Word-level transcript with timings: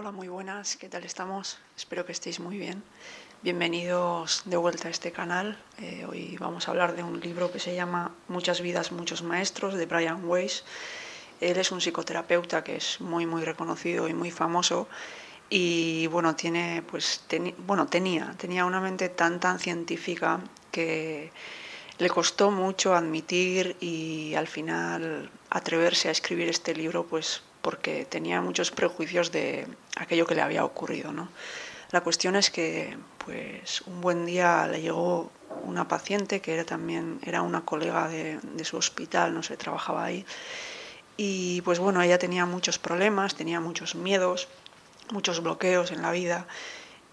Hola, 0.00 0.12
muy 0.12 0.28
buenas, 0.28 0.78
¿qué 0.78 0.88
tal 0.88 1.04
estamos? 1.04 1.58
Espero 1.76 2.06
que 2.06 2.12
estéis 2.12 2.40
muy 2.40 2.56
bien. 2.56 2.82
Bienvenidos 3.42 4.40
de 4.46 4.56
vuelta 4.56 4.88
a 4.88 4.90
este 4.90 5.12
canal. 5.12 5.62
Eh, 5.76 6.06
hoy 6.08 6.38
vamos 6.40 6.66
a 6.66 6.70
hablar 6.70 6.96
de 6.96 7.02
un 7.02 7.20
libro 7.20 7.52
que 7.52 7.58
se 7.58 7.74
llama 7.74 8.10
Muchas 8.26 8.62
vidas, 8.62 8.92
muchos 8.92 9.22
maestros, 9.22 9.74
de 9.74 9.84
Brian 9.84 10.24
Weiss. 10.24 10.64
Él 11.42 11.58
es 11.58 11.70
un 11.70 11.82
psicoterapeuta 11.82 12.64
que 12.64 12.76
es 12.76 12.98
muy, 13.02 13.26
muy 13.26 13.44
reconocido 13.44 14.08
y 14.08 14.14
muy 14.14 14.30
famoso. 14.30 14.88
Y 15.50 16.06
bueno, 16.06 16.34
tiene, 16.34 16.82
pues, 16.90 17.26
tenía, 17.28 18.34
tenía 18.38 18.64
una 18.64 18.80
mente 18.80 19.10
tan, 19.10 19.38
tan 19.38 19.58
científica 19.58 20.40
que 20.70 21.30
le 21.98 22.08
costó 22.08 22.50
mucho 22.50 22.94
admitir 22.94 23.76
y 23.80 24.32
al 24.34 24.46
final 24.46 25.30
atreverse 25.50 26.08
a 26.08 26.12
escribir 26.12 26.48
este 26.48 26.74
libro, 26.74 27.04
pues 27.04 27.42
porque 27.62 28.06
tenía 28.06 28.40
muchos 28.40 28.70
prejuicios 28.70 29.32
de 29.32 29.66
aquello 29.96 30.26
que 30.26 30.34
le 30.34 30.42
había 30.42 30.64
ocurrido. 30.64 31.12
¿no? 31.12 31.28
La 31.90 32.02
cuestión 32.02 32.36
es 32.36 32.50
que 32.50 32.96
pues, 33.24 33.82
un 33.82 34.00
buen 34.00 34.26
día 34.26 34.66
le 34.66 34.80
llegó 34.80 35.30
una 35.64 35.88
paciente 35.88 36.40
que 36.40 36.54
era 36.54 36.64
también 36.64 37.18
era 37.22 37.42
una 37.42 37.62
colega 37.62 38.08
de, 38.08 38.38
su 38.64 38.76
hospital, 38.76 39.34
no 39.34 39.42
sé, 39.42 39.56
trabajaba 39.56 40.04
ahí. 40.04 40.24
Y 41.16 41.60
pues 41.62 41.78
bueno, 41.78 42.00
ella 42.00 42.18
tenía 42.18 42.46
muchos 42.46 42.78
problemas, 42.78 43.34
tenía 43.34 43.60
muchos 43.60 43.94
miedos, 43.94 44.48
muchos 45.10 45.42
bloqueos 45.42 45.90
en 45.90 46.02
la 46.02 46.12
vida 46.12 46.46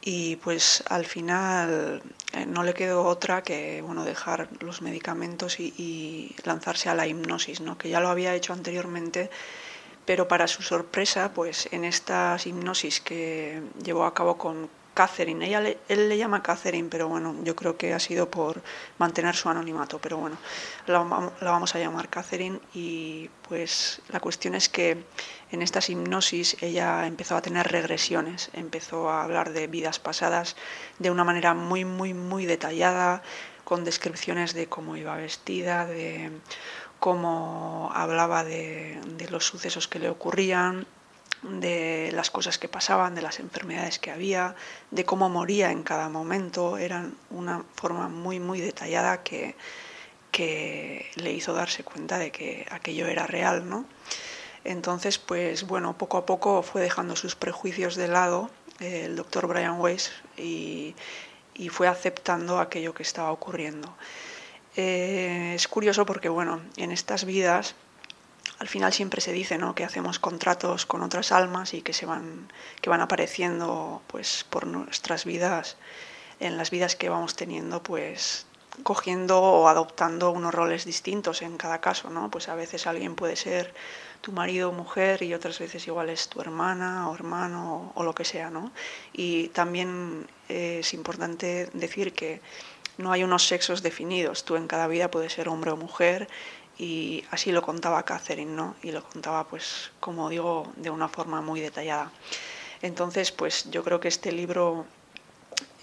y 0.01 0.37
pues 0.37 0.83
al 0.87 1.05
final 1.05 2.01
eh, 2.33 2.45
no 2.45 2.63
le 2.63 2.73
quedó 2.73 3.03
otra 3.03 3.41
que 3.41 3.81
bueno 3.81 4.05
dejar 4.05 4.47
los 4.61 4.81
medicamentos 4.81 5.59
y, 5.59 5.73
y, 5.77 6.35
lanzarse 6.45 6.87
a 6.87 6.95
la 6.95 7.07
hipnosis, 7.07 7.59
¿no? 7.59 7.77
que 7.77 7.89
ya 7.89 7.99
lo 7.99 8.07
había 8.07 8.35
hecho 8.35 8.53
anteriormente 8.53 9.29
pero 10.07 10.25
para 10.29 10.47
su 10.47 10.63
sorpresa, 10.63 11.33
pues 11.33 11.67
en 11.73 11.83
estas 11.83 12.47
hipnosis 12.47 13.01
que 13.01 13.61
llevó 13.83 14.05
a 14.05 14.13
cabo 14.13 14.37
con 14.37 14.69
Catherine, 14.93 15.45
ella 15.45 15.61
él 15.89 16.09
le 16.09 16.17
llama 16.17 16.41
Catherine, 16.41 16.87
pero 16.89 17.09
bueno, 17.09 17.35
yo 17.43 17.57
creo 17.57 17.75
que 17.75 17.93
ha 17.93 17.99
sido 17.99 18.31
por 18.31 18.63
mantener 18.99 19.35
su 19.35 19.49
anonimato, 19.49 19.99
pero 19.99 20.15
bueno, 20.15 20.37
la, 20.87 21.03
la 21.41 21.51
vamos 21.51 21.75
a 21.75 21.79
llamar 21.79 22.07
Catherine 22.07 22.57
y 22.73 23.29
pues 23.49 24.01
la 24.07 24.21
cuestión 24.21 24.55
es 24.55 24.69
que 24.69 25.03
en 25.51 25.61
estas 25.61 25.89
hipnosis 25.89 26.55
ella 26.61 27.05
empezó 27.05 27.35
a 27.35 27.41
tener 27.41 27.67
regresiones, 27.67 28.49
empezó 28.53 29.09
a 29.09 29.25
hablar 29.25 29.51
de 29.51 29.67
vidas 29.67 29.99
pasadas 29.99 30.55
de 30.99 31.11
una 31.11 31.25
manera 31.25 31.53
muy, 31.53 31.83
muy, 31.83 32.13
muy 32.13 32.45
detallada, 32.45 33.21
con 33.67 33.83
descripciones 33.83 34.53
de 34.53 34.67
cómo 34.67 34.95
iba 34.95 35.17
vestida, 35.17 35.85
de 35.85 36.31
cómo 36.99 37.91
hablaba 37.93 38.43
de, 38.43 38.99
los 39.29 39.45
sucesos 39.45 39.87
que 39.87 39.99
le 39.99 40.09
ocurrían, 40.09 40.85
de 41.43 42.11
las 42.13 42.31
cosas 42.31 42.57
que 42.57 42.67
pasaban, 42.67 43.15
de 43.15 43.21
las 43.21 43.39
enfermedades 43.39 43.99
que 43.99 44.11
había, 44.11 44.55
de 44.91 45.05
cómo 45.05 45.29
moría 45.29 45.71
en 45.71 45.83
cada 45.83 46.09
momento. 46.09 46.77
Eran 46.77 47.15
una 47.29 47.63
forma 47.75 48.09
muy, 48.09 48.39
muy 48.39 48.59
detallada 48.59 49.23
que, 49.23 49.55
que 50.31 51.05
le 51.15 51.33
hizo 51.33 51.53
darse 51.53 51.83
cuenta 51.83 52.17
de 52.17 52.31
que 52.31 52.65
aquello 52.71 53.07
era 53.07 53.27
real, 53.27 53.69
¿no? 53.69 53.85
Entonces, 54.63 55.17
pues 55.17 55.65
bueno, 55.65 55.97
poco 55.97 56.17
a 56.17 56.25
poco 56.25 56.61
fue 56.63 56.81
dejando 56.81 57.15
sus 57.15 57.35
prejuicios 57.35 57.95
de 57.95 58.07
lado 58.07 58.49
el 58.79 59.15
doctor 59.15 59.47
Brian 59.47 59.79
Weiss 59.79 60.11
y, 60.37 60.93
y 61.55 61.69
fue 61.69 61.87
aceptando 61.87 62.59
aquello 62.59 62.93
que 62.93 63.03
estaba 63.03 63.31
ocurriendo. 63.31 63.95
Eh, 64.77 65.53
es 65.55 65.67
curioso 65.67 66.05
porque, 66.05 66.29
bueno, 66.29 66.61
en 66.77 66.91
estas 66.91 67.25
vidas 67.25 67.75
al 68.59 68.67
final 68.67 68.93
siempre 68.93 69.21
se 69.21 69.31
dice 69.31 69.57
¿no? 69.57 69.75
que 69.75 69.83
hacemos 69.83 70.19
contratos 70.19 70.85
con 70.85 71.01
otras 71.01 71.31
almas 71.31 71.73
y 71.73 71.81
que 71.81 71.93
se 71.93 72.05
van 72.05 72.51
que 72.81 72.89
van 72.89 73.01
apareciendo 73.01 74.01
pues 74.07 74.45
por 74.49 74.65
nuestras 74.65 75.25
vidas 75.25 75.77
en 76.39 76.57
las 76.57 76.71
vidas 76.71 76.95
que 76.95 77.09
vamos 77.09 77.35
teniendo 77.35 77.83
pues 77.83 78.47
cogiendo 78.83 79.41
o 79.41 79.67
adoptando 79.67 80.31
unos 80.31 80.53
roles 80.53 80.85
distintos 80.85 81.41
en 81.41 81.57
cada 81.57 81.81
caso 81.81 82.09
no 82.09 82.31
pues 82.31 82.49
a 82.49 82.55
veces 82.55 82.87
alguien 82.87 83.15
puede 83.15 83.35
ser 83.35 83.73
tu 84.21 84.31
marido 84.31 84.69
o 84.69 84.73
mujer 84.73 85.21
y 85.21 85.35
otras 85.35 85.59
veces 85.59 85.85
igual 85.85 86.09
es 86.09 86.27
tu 86.27 86.41
hermana 86.41 87.09
o 87.09 87.13
hermano 87.13 87.91
o, 87.95 88.01
o 88.01 88.03
lo 88.03 88.15
que 88.15 88.25
sea 88.25 88.49
no 88.49 88.71
y 89.13 89.49
también 89.49 90.27
es 90.49 90.93
importante 90.93 91.69
decir 91.73 92.13
que 92.13 92.41
no 92.97 93.11
hay 93.11 93.23
unos 93.23 93.47
sexos 93.47 93.81
definidos, 93.83 94.43
tú 94.43 94.55
en 94.55 94.67
cada 94.67 94.87
vida 94.87 95.11
puedes 95.11 95.33
ser 95.33 95.49
hombre 95.49 95.71
o 95.71 95.77
mujer 95.77 96.27
y 96.77 97.23
así 97.31 97.51
lo 97.51 97.61
contaba 97.61 98.03
Catherine, 98.03 98.51
¿no? 98.51 98.75
Y 98.83 98.91
lo 98.91 99.03
contaba, 99.03 99.47
pues, 99.47 99.91
como 99.99 100.29
digo, 100.29 100.71
de 100.75 100.89
una 100.89 101.07
forma 101.07 101.41
muy 101.41 101.59
detallada. 101.59 102.11
Entonces, 102.81 103.31
pues 103.31 103.69
yo 103.71 103.83
creo 103.83 103.99
que 103.99 104.07
este 104.07 104.31
libro 104.31 104.85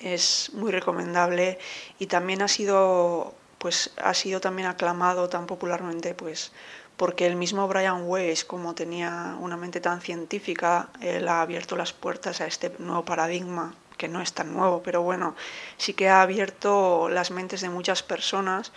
es 0.00 0.50
muy 0.54 0.70
recomendable 0.70 1.58
y 1.98 2.06
también 2.06 2.42
ha 2.42 2.48
sido, 2.48 3.34
pues, 3.58 3.92
ha 3.96 4.14
sido 4.14 4.40
también 4.40 4.68
aclamado 4.68 5.28
tan 5.28 5.46
popularmente, 5.46 6.14
pues, 6.14 6.52
porque 6.96 7.26
el 7.26 7.34
mismo 7.34 7.66
Brian 7.66 8.04
Weiss, 8.04 8.44
como 8.44 8.76
tenía 8.76 9.36
una 9.40 9.56
mente 9.56 9.80
tan 9.80 10.00
científica, 10.00 10.90
él 11.00 11.26
ha 11.26 11.42
abierto 11.42 11.76
las 11.76 11.92
puertas 11.92 12.40
a 12.40 12.46
este 12.46 12.72
nuevo 12.78 13.04
paradigma 13.04 13.74
que 13.96 14.08
no 14.08 14.20
es 14.20 14.32
tan 14.32 14.52
nuevo, 14.52 14.82
pero 14.82 15.02
bueno, 15.02 15.34
sí 15.76 15.94
que 15.94 16.08
ha 16.08 16.22
abierto 16.22 17.08
las 17.08 17.30
mentes 17.30 17.60
de 17.60 17.68
muchas 17.68 18.02
personas, 18.02 18.72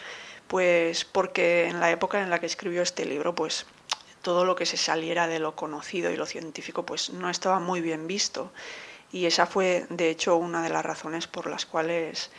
pues 0.47 1.05
porque 1.05 1.67
en 1.67 1.79
la 1.79 1.91
época 1.91 2.21
en 2.21 2.29
la 2.29 2.39
que 2.39 2.45
escribió 2.45 2.81
este 2.81 3.05
libro, 3.05 3.35
pues 3.35 3.65
todo 4.21 4.45
lo 4.45 4.55
que 4.55 4.65
se 4.65 4.77
saliera 4.77 5.27
de 5.27 5.39
lo 5.39 5.55
conocido 5.55 6.11
y 6.11 6.17
lo 6.17 6.25
científico, 6.25 6.85
pues 6.85 7.11
no 7.11 7.29
estaba 7.29 7.59
muy 7.59 7.81
bien 7.81 8.07
visto. 8.07 8.51
Y 9.11 9.25
esa 9.25 9.45
fue, 9.45 9.85
de 9.89 10.09
hecho, 10.09 10.35
una 10.35 10.61
de 10.61 10.69
las 10.69 10.85
razones 10.85 11.27
por 11.27 11.49
las 11.49 11.65
cuales 11.65 12.29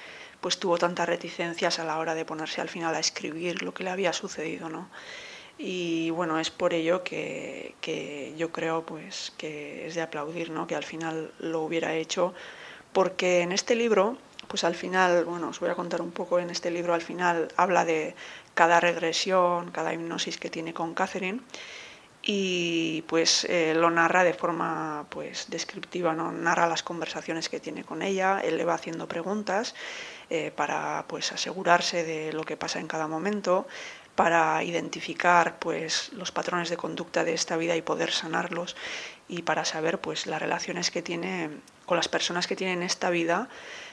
pues 0.41 0.59
tuvo 0.59 0.79
tantas 0.79 1.09
reticencias 1.09 1.79
a 1.79 1.85
la 1.85 1.99
hora 1.99 2.15
de 2.15 2.25
ponerse 2.25 2.61
al 2.61 2.69
final 2.69 2.95
a 2.95 3.01
escribir 3.01 3.63
lo 3.63 3.75
que 3.75 3.85
le 3.85 3.91
había 3.91 4.13
sucedido, 4.13 4.69
¿no? 4.69 4.89
Y 5.59 6.11
bueno, 6.11 6.39
es 6.39 6.51
por 6.51 6.75
ello 6.75 7.03
que, 7.03 7.75
que 7.81 8.33
yo 8.37 8.53
creo 8.53 8.87
pues 8.87 9.33
que 9.37 9.87
es 9.87 9.97
de 9.97 10.03
aplaudir, 10.03 10.51
¿no? 10.51 10.69
Que 10.69 10.77
al 10.77 10.85
final 10.85 11.33
lo 11.41 11.63
hubiera 11.63 11.95
hecho 11.95 12.35
porque 12.93 13.43
en 13.43 13.53
este 13.53 13.75
libro, 13.75 14.17
pues 14.49 14.65
al 14.65 14.75
final, 14.75 15.25
bueno, 15.25 15.49
os 15.49 15.61
voy 15.61 15.71
a 15.71 15.75
contar 15.75 16.03
un 16.03 16.11
poco, 16.11 16.39
en 16.39 16.51
este 16.51 16.71
libro 16.71 16.95
al 16.95 17.03
final 17.03 17.49
habla 17.57 17.85
de 17.85 18.15
cada 18.55 18.81
regresión, 18.81 19.71
cada 19.71 19.93
hipnosis 19.93 20.39
que 20.39 20.51
tiene 20.51 20.75
con 20.75 20.95
Catherine 20.95 21.41
y 22.23 23.03
pues 23.03 23.45
eh, 23.45 23.75
lo 23.75 23.91
narra 23.91 24.25
de 24.25 24.35
forma 24.35 25.07
pues 25.09 25.47
descriptiva, 25.49 26.15
¿no? 26.15 26.33
narra 26.33 26.67
las 26.67 26.83
conversaciones 26.83 27.49
que 27.49 27.61
tiene 27.61 27.85
con 27.85 28.03
ella, 28.03 28.41
él 28.41 28.57
le 28.57 28.65
va 28.65 28.75
haciendo 28.75 29.07
preguntas 29.07 29.75
eh, 30.29 30.53
para 30.55 31.05
pues 31.09 31.33
asegurarse 31.33 32.05
de 32.05 32.33
lo 32.33 32.43
que 32.45 32.57
pasa 32.57 32.81
en 32.81 32.89
cada 32.89 33.07
momento, 33.07 33.67
para 34.19 34.65
identificar 34.65 35.61
pues 35.61 36.13
los 36.13 36.33
patrones 36.33 36.71
de 36.71 36.77
conducta 36.77 37.23
de 37.23 37.35
esta 37.35 37.57
vida 37.57 37.77
y 37.77 37.83
poder 37.83 38.11
sanarlos 38.11 38.75
y 39.29 39.43
para 39.43 39.65
saber 39.65 40.01
pues 40.01 40.27
las 40.27 40.43
relaciones 40.43 40.91
que 40.91 41.03
tiene 41.03 41.51
con 41.87 41.97
las 41.97 42.09
personas 42.09 42.49
que 42.49 42.57
tienen 42.57 42.83
esta 42.83 43.11
vida 43.11 43.49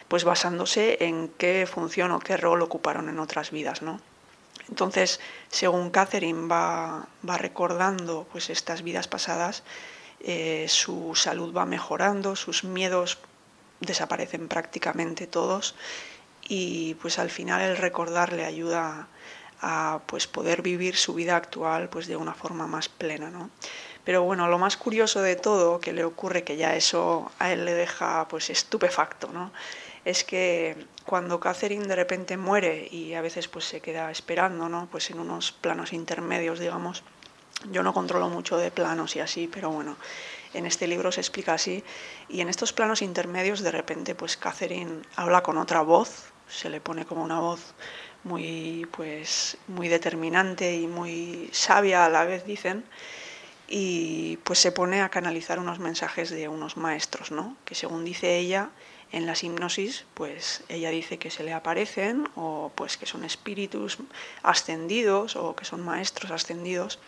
pues 0.08 0.24
basándose 0.24 0.97
en 1.06 1.28
qué 1.38 1.68
función 1.72 2.09
o 2.09 2.18
qué 2.18 2.38
rol 2.38 2.63
ocuparon 2.63 3.08
en 3.08 3.19
otras 3.19 3.52
vidas 3.52 3.84
no 3.84 4.02
entonces 4.68 5.19
según 5.50 5.91
Catherine 5.91 6.47
va, 6.47 7.06
va 7.30 7.38
recordando 7.38 8.28
pues 8.31 8.50
estas 8.50 8.81
vidas 8.81 9.07
pasadas 9.07 9.62
eh, 10.22 10.66
su 10.69 11.13
salud 11.13 11.56
va 11.56 11.68
mejorando 11.68 12.36
sus 12.36 12.63
miedos 12.63 13.19
desaparecen 13.80 14.47
prácticamente 14.47 15.28
todos 15.28 15.75
y 16.47 16.96
pues 16.96 17.19
al 17.19 17.30
final 17.30 17.62
el 17.62 17.78
recordar 17.78 18.34
le 18.34 18.46
ayuda 18.46 19.07
a 19.61 20.01
pues 20.05 20.27
poder 20.27 20.61
vivir 20.61 20.95
su 20.95 21.13
vida 21.13 21.35
actual 21.35 21.89
pues 21.89 22.07
de 22.07 22.15
una 22.15 22.33
forma 22.33 22.68
más 22.68 22.89
plena 22.89 23.30
¿no? 23.30 23.50
pero 24.03 24.24
bueno 24.24 24.47
lo 24.47 24.57
más 24.57 24.77
curioso 24.77 25.21
de 25.21 25.35
todo 25.35 25.80
que 25.80 25.94
le 25.94 26.03
ocurre 26.03 26.44
que 26.44 26.57
ya 26.57 26.75
eso 26.75 27.31
a 27.39 27.51
él 27.51 27.65
le 27.65 27.74
deja 27.74 28.27
pues 28.27 28.50
estupefacto 28.50 29.30
¿no? 29.31 29.51
es 30.03 30.24
que 30.24 30.85
cuando 31.06 31.39
Catherine 31.39 31.85
de 31.85 31.95
repente 31.95 32.38
muere 32.38 32.88
y 32.91 33.13
a 33.13 33.21
veces 33.21 33.47
pues 33.47 33.65
se 33.65 33.81
queda 33.81 34.12
esperando 34.12 34.69
¿no? 34.69 34.88
pues 34.91 35.09
en 35.09 35.19
unos 35.19 35.51
planos 35.51 35.94
intermedios 35.94 36.59
digamos 36.59 37.03
yo 37.71 37.81
no 37.83 37.94
controlo 37.94 38.30
mucho 38.30 38.57
de 38.57 38.71
planos 38.71 39.15
y 39.15 39.19
así 39.19 39.50
pero 39.51 39.69
bueno 39.69 39.97
en 40.53 40.65
este 40.65 40.88
libro 40.88 41.12
se 41.12 41.21
explica 41.21 41.53
así 41.53 41.83
y 42.30 42.41
en 42.41 42.50
estos 42.50 42.74
planos 42.74 43.01
intermedios 43.01 43.62
de 43.62 43.71
repente 43.71 44.15
pues 44.15 44.38
Catherine 44.38 45.01
habla 45.15 45.41
con 45.41 45.57
otra 45.57 45.81
voz 45.81 46.31
se 46.47 46.69
le 46.69 46.81
pone 46.81 47.06
como 47.06 47.24
una 47.24 47.39
voz 47.39 47.74
muy, 48.25 48.86
pues, 48.92 49.57
muy 49.68 49.88
determinante 49.88 50.75
y 50.75 50.88
muy 50.88 51.50
sabia 51.54 52.06
a 52.06 52.10
la 52.10 52.25
vez, 52.25 52.45
dicen, 52.45 52.83
y 53.68 54.38
pues 54.44 54.60
se 54.60 54.72
pone 54.72 55.01
a 55.01 55.10
canalizar 55.10 55.60
unos 55.60 55.80
mensajes 55.80 56.30
de 56.30 56.50
unos 56.50 56.75
maestros, 56.75 57.31
¿no? 57.31 57.56
que 57.66 57.75
según 57.75 58.04
dice 58.04 58.38
ella, 58.38 58.69
en 59.12 59.25
las 59.25 59.44
hipnosis, 59.44 60.06
pues 60.13 60.63
ella 60.68 60.89
dice 60.89 61.18
que 61.18 61.31
se 61.31 61.44
le 61.44 61.54
aparecen 61.54 62.27
o 62.36 62.72
pues 62.75 62.98
que 62.98 63.06
son 63.06 63.24
espíritus 63.24 63.98
ascendidos 64.44 65.36
o 65.36 65.56
que 65.56 65.63
son 65.63 65.81
maestros 65.81 66.31
ascendidos 66.31 67.00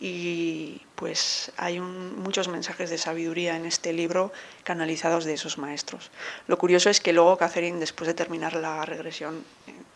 y 0.00 0.82
pues 0.94 1.52
hay 1.56 1.80
muchos 1.80 2.48
mensajes 2.48 2.90
de 2.90 2.98
sabiduría 2.98 3.56
en 3.56 3.64
este 3.64 3.92
libro 3.92 4.32
canalizados 4.64 5.24
de 5.24 5.34
esos 5.34 5.56
maestros. 5.56 6.10
Lo 6.48 6.58
curioso 6.58 6.90
es 6.90 7.00
que 7.00 7.12
luego 7.12 7.36
Catherine, 7.38 7.78
después 7.78 8.08
de 8.08 8.14
terminar 8.14 8.54
la 8.54 8.84
regresión, 8.84 9.44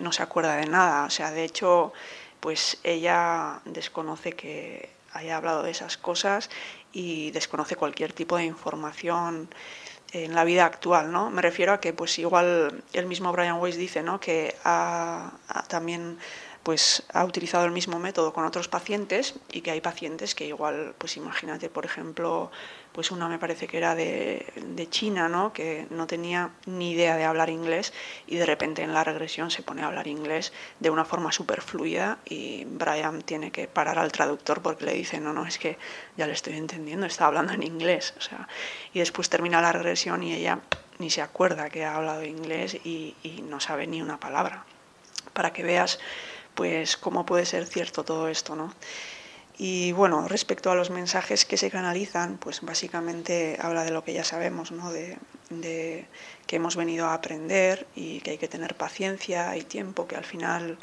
no 0.01 0.11
se 0.13 0.23
acuerda 0.23 0.57
de 0.57 0.67
nada. 0.67 1.05
O 1.05 1.11
sea, 1.11 1.31
de 1.31 1.45
hecho, 1.45 1.93
pues 2.41 2.79
ella 2.83 3.61
desconoce 3.65 4.33
que 4.33 4.91
haya 5.13 5.37
hablado 5.37 5.63
de 5.63 5.71
esas 5.71 5.97
cosas 5.97 6.51
y 6.93 7.31
desconoce 7.31 7.77
cualquier 7.77 8.13
tipo 8.13 8.37
de 8.37 8.45
información 8.45 9.49
en 10.13 10.35
la 10.35 10.43
vida 10.43 10.65
actual, 10.65 11.13
¿no? 11.13 11.31
Me 11.31 11.41
refiero 11.43 11.73
a 11.73 11.81
que, 11.81 11.93
pues 11.93 12.19
igual 12.19 12.83
el 12.93 13.07
mismo 13.07 13.31
Brian 13.31 13.61
Weiss 13.61 13.77
dice, 13.77 14.03
¿no? 14.03 14.19
Que 14.19 14.57
también 15.69 16.19
pues 16.63 17.05
ha 17.13 17.25
utilizado 17.25 17.65
el 17.65 17.71
mismo 17.71 17.99
método 17.99 18.33
con 18.33 18.45
otros 18.45 18.69
pacientes 18.69 19.35
y 19.51 19.63
que 19.63 19.71
hay 19.71 19.81
pacientes 19.81 20.35
que 20.35 20.47
igual, 20.47 20.95
pues 20.99 21.17
imagínate, 21.17 21.71
por 21.71 21.87
ejemplo, 21.87 22.51
pues 22.93 23.11
una 23.11 23.29
me 23.29 23.39
parece 23.39 23.67
que 23.67 23.79
era 23.79 23.95
de, 23.95 24.45
China, 24.91 25.29
¿no? 25.29 25.53
que 25.53 25.87
no 25.91 26.07
tenía 26.07 26.51
ni 26.67 26.93
idea 26.93 27.17
de 27.17 27.25
hablar 27.25 27.49
inglés 27.49 27.93
y 28.27 28.37
de 28.37 28.45
repente 28.45 28.83
en 28.83 28.93
la 28.93 29.05
regresión 29.05 29.51
se 29.51 29.63
pone 29.63 29.83
a 29.83 29.87
hablar 29.87 30.07
inglés 30.07 30.53
de 30.81 30.91
una 30.91 31.05
forma 31.05 31.33
súper 31.33 31.63
fluida 31.63 32.19
y 32.25 32.65
Brian 32.65 33.23
tiene 33.23 33.53
que 33.53 33.67
parar 33.69 33.99
al 33.99 34.13
traductor 34.13 34.61
porque 34.61 34.85
le 34.85 34.95
dice, 34.95 35.19
no, 35.21 35.33
no, 35.33 35.47
es 35.47 35.59
que 35.59 35.79
ya 36.17 36.27
le 36.27 36.33
estoy 36.33 36.55
entendiendo, 36.55 37.07
está 37.07 37.27
hablando 37.27 37.53
en 37.53 37.63
inglés. 37.63 38.15
O 38.19 38.21
sea, 38.21 38.49
y 38.93 38.99
después 38.99 39.31
termina 39.31 39.63
la 39.63 39.73
regresión 39.73 40.23
y 40.23 40.35
ella 40.35 40.61
ni 40.99 41.09
se 41.09 41.23
acuerda 41.23 41.71
que 41.71 41.85
ha 41.85 41.97
hablado 41.97 42.25
inglés 42.25 42.75
y 42.85 43.15
no 43.45 43.61
sabe 43.61 43.87
ni 43.87 44.03
una 44.03 44.21
palabra. 44.21 44.65
Para 45.33 45.53
que 45.53 45.63
veas 45.63 46.01
pues 46.55 46.97
cómo 46.97 47.27
puede 47.27 47.47
ser 47.47 47.67
cierto 47.67 48.05
todo 48.05 48.29
esto, 48.29 48.57
¿no? 48.57 48.75
Y 49.63 49.93
bueno, 49.93 50.27
respecto 50.27 50.71
a 50.71 50.75
los 50.75 50.89
mensajes 50.89 51.45
que 51.45 51.59
se 51.59 51.71
canalizan, 51.71 52.39
pues 52.39 52.63
básicamente 52.63 53.59
habla 53.61 53.85
de 53.85 53.91
lo 53.91 54.03
que 54.03 54.15
ya 54.15 54.25
sabemos, 54.25 54.73
¿no? 54.73 54.91
de, 54.91 55.19
que 56.47 56.57
hemos 56.57 56.77
venido 56.77 57.09
a 57.09 57.13
aprender 57.13 57.87
y 57.95 58.21
que 58.21 58.31
hay 58.31 58.39
que 58.39 58.49
tener 58.49 58.75
paciencia 58.75 59.55
y 59.59 59.63
tiempo, 59.63 60.09
que 60.09 60.17
al 60.17 60.25
final 60.25 60.79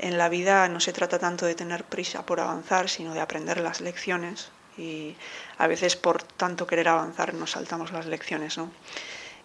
en 0.00 0.18
la 0.18 0.28
vida 0.28 0.66
no 0.68 0.80
se 0.80 0.92
trata 0.92 1.20
tanto 1.20 1.46
de 1.46 1.54
tener 1.54 1.84
prisa 1.84 2.26
por 2.26 2.40
avanzar, 2.40 2.88
sino 2.88 3.14
de 3.14 3.20
aprender 3.20 3.60
las 3.60 3.80
lecciones 3.80 4.50
y 4.76 5.14
a 5.58 5.68
veces 5.68 5.94
por 5.94 6.20
tanto 6.20 6.66
querer 6.66 6.88
avanzar 6.88 7.32
nos 7.34 7.52
saltamos 7.52 7.92
las 7.92 8.06
lecciones, 8.06 8.58
¿no? 8.58 8.72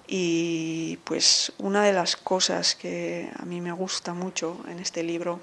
Y 0.08 0.98
pues 1.04 1.52
una 1.58 1.84
de 1.84 1.94
las 1.94 2.16
cosas 2.16 2.76
que 2.76 3.30
a 3.38 3.46
mí 3.46 3.62
me 3.62 3.72
gusta 3.72 4.14
mucho 4.14 4.64
en 4.68 4.80
este 4.80 5.04
libro 5.04 5.40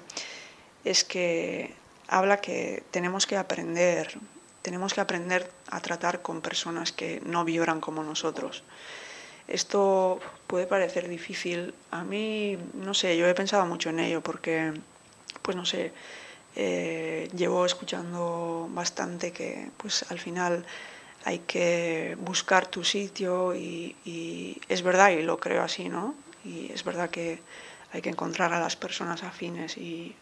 es 0.85 1.03
que 1.03 1.73
habla 2.07 2.37
que 2.37 2.83
tenemos 2.91 3.25
que 3.25 3.37
aprender, 3.37 4.17
tenemos 4.61 4.93
que 4.93 5.01
aprender 5.01 5.49
a 5.69 5.81
tratar 5.81 6.21
con 6.21 6.41
personas 6.41 6.91
que 6.91 7.21
no 7.25 7.43
vibran 7.43 7.81
como 7.81 8.03
nosotros. 8.03 8.63
Esto 9.47 10.19
puede 10.47 10.67
parecer 10.67 11.09
difícil. 11.09 11.73
A 11.91 12.03
mí, 12.03 12.57
no 12.73 12.93
sé, 12.93 13.17
yo 13.17 13.27
he 13.27 13.33
pensado 13.33 13.65
mucho 13.65 13.89
en 13.89 13.99
ello 13.99 14.21
porque, 14.21 14.73
pues 15.41 15.57
no 15.57 15.65
sé, 15.65 15.91
eh, 16.55 17.29
llevo 17.35 17.65
escuchando 17.65 18.69
bastante 18.71 19.31
que 19.31 19.69
pues 19.77 20.05
al 20.09 20.19
final 20.19 20.65
hay 21.25 21.39
que 21.39 22.17
buscar 22.19 22.67
tu 22.67 22.83
sitio 22.83 23.55
y, 23.55 24.59
es 24.67 24.81
verdad, 24.81 25.11
y 25.11 25.21
lo 25.21 25.39
creo 25.39 25.63
así, 25.63 25.89
¿no? 25.89 26.15
Y 26.43 26.71
es 26.71 26.83
verdad 26.83 27.09
que 27.09 27.39
hay 27.91 28.01
que 28.01 28.09
encontrar 28.09 28.53
a 28.53 28.59
las 28.59 28.75
personas 28.75 29.23
afines 29.23 29.77
y, 29.77 30.15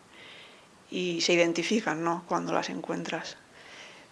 se 0.91 1.33
identifican, 1.33 2.03
¿no? 2.03 2.23
Cuando 2.27 2.51
las 2.51 2.69
encuentras. 2.69 3.37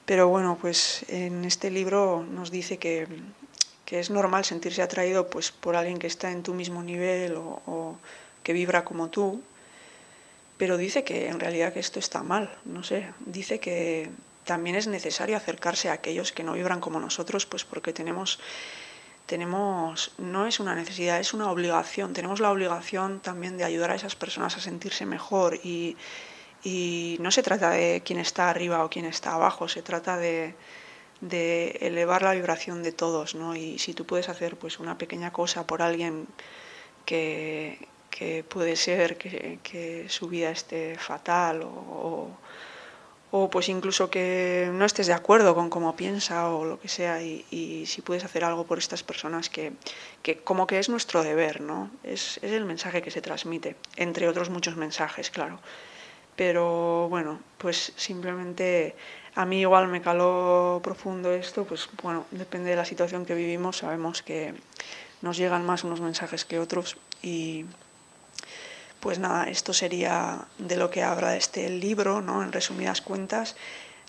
Pero 0.06 0.30
bueno, 0.30 0.58
pues 0.60 1.06
en 1.10 1.44
este 1.44 1.70
libro 1.70 2.26
nos 2.30 2.52
dice 2.52 2.78
que, 2.78 3.08
es 3.92 4.12
normal 4.12 4.46
sentirse 4.46 4.84
atraído 4.84 5.32
pues, 5.32 5.52
por 5.52 5.76
alguien 5.76 5.98
que 5.98 6.06
está 6.06 6.30
en 6.30 6.44
tu 6.44 6.54
mismo 6.54 6.84
nivel 6.84 7.36
o, 7.38 7.62
o 7.66 7.98
que 8.44 8.54
vibra 8.54 8.86
como 8.86 9.10
tú, 9.10 9.42
pero 10.58 10.78
dice 10.78 11.04
que 11.04 11.28
en 11.28 11.40
realidad 11.40 11.74
que 11.74 11.80
esto 11.80 12.00
está 12.00 12.22
mal, 12.22 12.56
no 12.66 12.84
sé, 12.84 13.08
dice 13.26 13.60
que 13.60 14.10
también 14.50 14.76
es 14.76 14.88
necesario 14.88 15.38
acercarse 15.38 15.90
a 15.90 15.94
aquellos 15.94 16.32
que 16.32 16.44
no 16.44 16.54
vibran 16.54 16.82
como 16.82 17.00
nosotros, 17.00 17.46
pues 17.46 17.66
porque 17.66 17.94
tenemos, 17.94 18.40
tenemos, 19.28 20.12
no 20.18 20.48
es 20.48 20.60
una 20.60 20.74
necesidad, 20.74 21.20
es 21.20 21.36
una 21.36 21.52
obligación. 21.52 22.14
Tenemos 22.14 22.40
la 22.40 22.50
obligación 22.50 23.20
también 23.20 23.60
de 23.60 23.64
ayudar 23.64 23.92
a 23.92 23.96
esas 23.96 24.16
personas 24.16 24.58
a 24.58 24.60
sentirse 24.60 25.06
mejor 25.06 25.60
y, 25.64 25.96
no 27.20 27.30
se 27.30 27.44
trata 27.44 27.70
de 27.70 28.02
quién 28.04 28.18
está 28.18 28.50
arriba 28.50 28.84
o 28.84 28.90
quién 28.90 29.06
está 29.06 29.36
abajo, 29.36 29.68
se 29.68 29.84
trata 29.84 30.18
de, 30.18 30.56
elevar 31.80 32.24
la 32.24 32.34
vibración 32.34 32.82
de 32.82 32.92
todos, 32.92 33.36
¿no? 33.36 33.56
Y 33.56 33.78
si 33.78 33.94
tú 33.94 34.04
puedes 34.08 34.30
hacer 34.30 34.58
pues 34.58 34.80
una 34.80 34.98
pequeña 34.98 35.32
cosa 35.32 35.68
por 35.68 35.84
alguien 35.84 36.28
que, 37.06 37.88
puede 38.50 38.76
ser 38.76 39.16
que, 39.20 40.08
su 40.10 40.28
vida 40.28 40.50
esté 40.50 40.98
fatal 40.98 41.62
o 41.62 42.32
o 42.62 42.69
pues 43.32 43.70
incluso 43.70 44.10
que 44.10 44.70
no 44.74 44.86
estés 44.86 45.08
de 45.08 45.14
acuerdo 45.14 45.54
con 45.54 45.70
cómo 45.70 45.96
piensa 45.96 46.50
o 46.50 46.66
lo 46.66 46.80
que 46.80 46.88
sea 46.88 47.22
y, 47.22 47.86
si 47.86 48.02
puedes 48.02 48.24
hacer 48.24 48.44
algo 48.44 48.66
por 48.66 48.80
estas 48.80 49.04
personas 49.04 49.50
que, 49.50 49.74
como 50.44 50.66
que 50.66 50.80
es 50.80 50.90
nuestro 50.90 51.24
deber, 51.24 51.62
¿no? 51.62 51.92
Es, 52.04 52.38
es, 52.42 52.52
el 52.52 52.66
mensaje 52.66 53.02
que 53.02 53.12
se 53.12 53.22
transmite, 53.22 53.76
entre 53.98 54.28
otros 54.28 54.50
muchos 54.50 54.76
mensajes, 54.78 55.30
claro. 55.30 55.60
Pero 56.36 57.08
bueno, 57.10 57.40
pues 57.58 57.94
simplemente 57.98 58.96
a 59.36 59.46
mí 59.46 59.62
igual 59.62 59.88
me 59.90 60.02
caló 60.02 60.80
profundo 60.84 61.32
esto, 61.32 61.66
pues 61.66 61.90
bueno, 62.02 62.26
depende 62.32 62.72
de 62.72 62.76
la 62.78 62.86
situación 62.86 63.26
que 63.26 63.36
vivimos, 63.36 63.78
sabemos 63.78 64.24
que 64.24 64.56
nos 65.22 65.38
llegan 65.38 65.66
más 65.66 65.84
unos 65.84 66.02
mensajes 66.02 66.46
que 66.46 66.60
otros 66.60 66.98
y 67.22 67.66
pues 69.00 69.20
nada, 69.20 69.46
esto 69.46 69.74
sería 69.74 70.46
de 70.58 70.76
lo 70.76 70.90
que 70.90 71.04
habla 71.04 71.36
este 71.36 71.70
libro, 71.70 72.22
¿no? 72.22 72.44
En 72.44 72.52
resumidas 72.52 73.02
cuentas, 73.02 73.56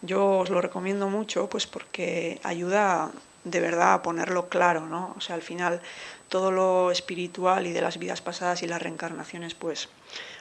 yo 0.03 0.39
os 0.39 0.51
lo 0.51 0.61
recomiendo 0.61 1.09
mucho, 1.09 1.49
pues 1.49 1.67
porque 1.67 2.41
ayuda 2.43 3.11
de 3.45 3.61
verdad 3.61 3.95
a 3.95 4.03
ponerlo 4.03 4.49
claro, 4.49 4.87
¿no? 4.87 5.15
O 5.17 5.21
sea, 5.21 5.35
al 5.35 5.43
final 5.43 5.81
todo 6.29 6.51
lo 6.51 6.91
espiritual 6.91 7.67
y 7.67 7.73
de 7.73 7.81
las 7.81 7.99
vidas 7.99 8.21
pasadas 8.21 8.63
y 8.63 8.67
las 8.67 8.83
reencarnaciones, 8.83 9.55
pues 9.55 9.89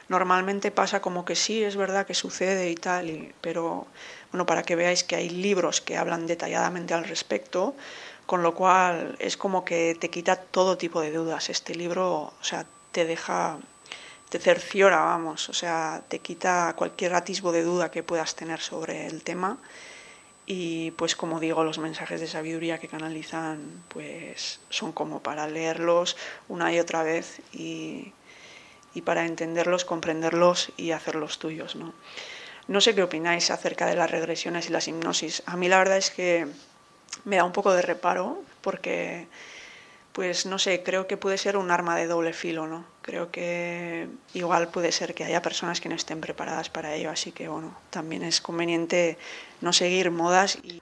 normalmente 0.08 0.72
pasa 0.72 1.02
como 1.02 1.26
que 1.26 1.36
sí, 1.36 1.64
es 1.64 1.76
verdad 1.76 2.06
que 2.06 2.14
sucede 2.14 2.70
y 2.70 2.76
tal, 2.76 3.34
pero 3.42 3.88
bueno, 4.32 4.46
para 4.46 4.64
que 4.64 4.76
veáis 4.76 5.04
que 5.04 5.16
hay 5.16 5.30
libros 5.30 5.82
que 5.82 5.98
hablan 5.98 6.28
detalladamente 6.28 6.94
al 6.94 7.06
respecto, 7.06 7.76
con 8.26 8.44
lo 8.44 8.54
cual 8.54 9.16
es 9.20 9.38
como 9.38 9.66
que 9.66 9.98
te 10.00 10.10
quita 10.10 10.36
todo 10.36 10.78
tipo 10.78 11.02
de 11.02 11.12
dudas. 11.12 11.50
Este 11.50 11.74
libro, 11.74 12.34
o 12.40 12.44
sea, 12.44 12.66
te 12.92 13.06
deja 13.06 13.58
te 14.30 14.40
cerciora, 14.40 15.00
vamos, 15.00 15.50
o 15.50 15.54
sea, 15.54 16.04
te 16.08 16.20
quita 16.20 16.74
cualquier 16.76 17.16
atisbo 17.16 17.52
de 17.52 17.64
duda 17.64 17.92
que 17.92 18.04
puedas 18.04 18.36
tener 18.36 18.60
sobre 18.60 19.08
el 19.08 19.24
tema 19.24 19.58
y 20.46 20.92
pues 20.92 21.16
como 21.16 21.40
digo, 21.40 21.64
los 21.64 21.78
mensajes 21.78 22.22
de 22.22 22.28
sabiduría 22.28 22.80
que 22.80 22.88
canalizan 22.88 23.84
pues 23.88 24.60
son 24.70 24.92
como 24.92 25.22
para 25.22 25.48
leerlos 25.48 26.18
una 26.48 26.74
y 26.74 26.80
otra 26.80 27.04
vez 27.04 27.40
y, 27.54 28.14
y 28.96 29.02
para 29.02 29.26
entenderlos, 29.26 29.86
comprenderlos 29.86 30.72
y 30.76 30.92
hacerlos 30.92 31.38
tuyos, 31.38 31.76
¿no? 31.76 31.94
No 32.68 32.82
sé 32.82 32.94
qué 32.94 33.02
opináis 33.02 33.50
acerca 33.50 33.88
de 33.88 33.96
las 33.96 34.12
regresiones 34.12 34.70
y 34.70 34.72
las 34.72 34.88
hipnosis. 34.88 35.42
A 35.48 35.58
mí 35.58 35.68
la 35.68 35.80
verdad 35.80 35.98
es 35.98 36.12
que 36.12 36.48
me 37.26 37.38
da 37.38 37.44
un 37.44 37.52
poco 37.52 37.74
de 37.74 37.82
reparo 37.82 38.44
porque 38.62 39.28
pues 40.14 40.46
no 40.46 40.60
sé, 40.60 40.84
creo 40.84 41.08
que 41.08 41.18
puede 41.18 41.38
ser 41.38 41.56
un 41.58 41.72
arma 41.72 41.96
de 41.96 42.08
doble 42.08 42.34
filo, 42.34 42.68
¿no? 42.68 42.86
Creo 43.02 43.32
que 43.32 44.08
igual 44.34 44.70
puede 44.70 44.92
ser 44.92 45.14
que 45.14 45.24
haya 45.24 45.42
personas 45.42 45.82
que 45.82 45.90
no 45.90 45.96
estén 45.96 46.20
preparadas 46.20 46.70
para 46.70 46.94
ello, 46.96 47.10
así 47.10 47.32
que 47.32 47.48
bueno, 47.48 47.78
también 47.90 48.24
es 48.24 48.42
conveniente 48.42 49.18
no 49.62 49.74
seguir 49.74 50.12
modas 50.12 50.58
y, 50.64 50.82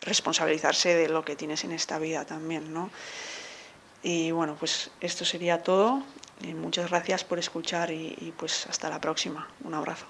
responsabilizarse 0.00 0.94
de 0.94 1.08
lo 1.08 1.24
que 1.24 1.34
tienes 1.34 1.64
en 1.64 1.72
esta 1.72 1.98
vida 1.98 2.26
también, 2.26 2.74
¿no? 2.74 2.90
Y 4.02 4.32
bueno, 4.32 4.54
pues 4.60 4.90
esto 5.00 5.24
sería 5.24 5.62
todo. 5.62 6.02
muchas 6.56 6.90
gracias 6.90 7.24
por 7.24 7.38
escuchar 7.38 7.90
y 7.90 8.34
pues 8.36 8.66
hasta 8.66 8.90
la 8.90 9.00
próxima. 9.00 9.48
Un 9.64 9.72
abrazo. 9.72 10.04